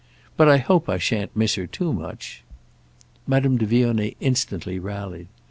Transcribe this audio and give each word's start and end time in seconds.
"But 0.35 0.49
I 0.49 0.57
hope 0.57 0.89
I 0.89 0.97
shan't 0.97 1.35
miss 1.37 1.53
her 1.53 1.67
too 1.67 1.93
much." 1.93 2.41
Madame 3.27 3.59
de 3.59 3.67
Vionnet 3.67 4.15
instantly 4.19 4.79
rallied. 4.79 5.27